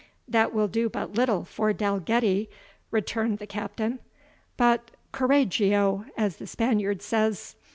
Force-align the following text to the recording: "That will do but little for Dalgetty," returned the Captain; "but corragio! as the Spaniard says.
"That 0.27 0.51
will 0.51 0.67
do 0.67 0.89
but 0.89 1.13
little 1.13 1.45
for 1.45 1.71
Dalgetty," 1.73 2.49
returned 2.89 3.37
the 3.37 3.45
Captain; 3.45 3.99
"but 4.57 4.89
corragio! 5.11 6.05
as 6.17 6.37
the 6.37 6.47
Spaniard 6.47 7.03
says. 7.03 7.55